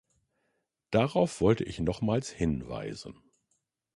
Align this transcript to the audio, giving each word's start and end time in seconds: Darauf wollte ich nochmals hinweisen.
Darauf 0.89 1.41
wollte 1.41 1.63
ich 1.63 1.79
nochmals 1.79 2.27
hinweisen. 2.31 3.21